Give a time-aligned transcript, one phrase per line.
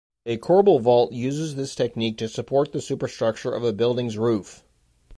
[0.25, 4.63] A corbel vault uses this technique to support the superstructure of a building's roof.